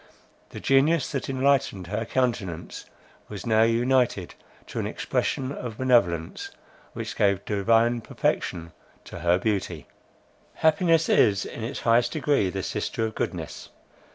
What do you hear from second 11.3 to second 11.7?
in